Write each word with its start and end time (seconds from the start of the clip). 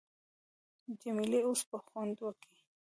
جمیلې 1.01 1.39
اوس 1.47 1.61
به 1.69 1.77
خوند 1.85 2.15
وکي. 2.21 2.55